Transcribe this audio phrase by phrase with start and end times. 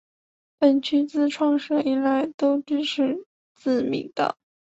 [0.57, 4.35] 本区自创设以来都支持自民党。